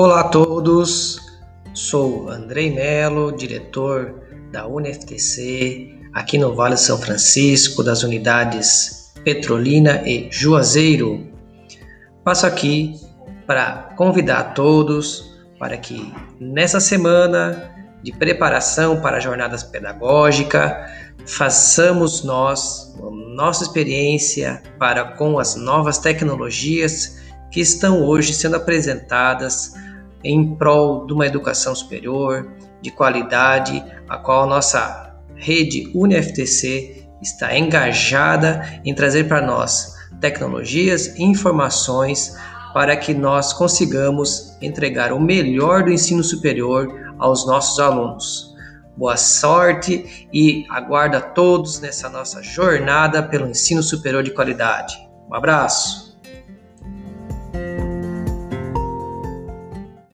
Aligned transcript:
Olá 0.00 0.20
a 0.20 0.28
todos, 0.28 1.18
sou 1.74 2.30
Andrei 2.30 2.72
Melo, 2.72 3.32
diretor 3.32 4.14
da 4.52 4.64
UniFTC, 4.64 5.92
aqui 6.14 6.38
no 6.38 6.54
Vale 6.54 6.76
São 6.76 6.98
Francisco, 6.98 7.82
das 7.82 8.04
unidades 8.04 9.12
Petrolina 9.24 10.08
e 10.08 10.28
Juazeiro. 10.30 11.26
Passo 12.22 12.46
aqui 12.46 12.94
para 13.44 13.92
convidar 13.96 14.38
a 14.38 14.44
todos 14.44 15.36
para 15.58 15.76
que 15.76 16.14
nessa 16.38 16.78
semana 16.78 17.74
de 18.00 18.12
preparação 18.12 19.00
para 19.00 19.18
jornadas 19.18 19.64
pedagógicas 19.64 20.74
façamos 21.26 22.22
nós 22.22 22.94
nossa 23.34 23.64
experiência 23.64 24.62
para 24.78 25.16
com 25.16 25.40
as 25.40 25.56
novas 25.56 25.98
tecnologias 25.98 27.18
que 27.50 27.58
estão 27.58 28.04
hoje 28.04 28.32
sendo 28.32 28.54
apresentadas 28.54 29.74
em 30.22 30.54
prol 30.54 31.06
de 31.06 31.12
uma 31.12 31.26
educação 31.26 31.74
superior, 31.74 32.50
de 32.80 32.90
qualidade, 32.90 33.84
a 34.08 34.16
qual 34.16 34.44
a 34.44 34.46
nossa 34.46 35.16
rede 35.34 35.90
UniFTC 35.94 37.06
está 37.20 37.56
engajada 37.56 38.80
em 38.84 38.94
trazer 38.94 39.24
para 39.24 39.40
nós 39.40 39.96
tecnologias 40.20 41.06
e 41.18 41.22
informações 41.22 42.36
para 42.72 42.96
que 42.96 43.14
nós 43.14 43.52
consigamos 43.52 44.56
entregar 44.60 45.12
o 45.12 45.20
melhor 45.20 45.84
do 45.84 45.90
ensino 45.90 46.22
superior 46.22 47.14
aos 47.18 47.46
nossos 47.46 47.78
alunos. 47.78 48.54
Boa 48.96 49.16
sorte 49.16 50.28
e 50.32 50.66
aguardo 50.70 51.16
a 51.16 51.20
todos 51.20 51.80
nessa 51.80 52.08
nossa 52.08 52.42
jornada 52.42 53.22
pelo 53.22 53.48
ensino 53.48 53.82
superior 53.82 54.22
de 54.22 54.32
qualidade. 54.32 54.96
Um 55.30 55.34
abraço! 55.34 56.07